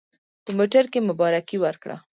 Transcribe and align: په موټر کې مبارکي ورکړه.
په 0.43 0.51
موټر 0.57 0.83
کې 0.91 0.99
مبارکي 1.09 1.57
ورکړه. 1.61 1.95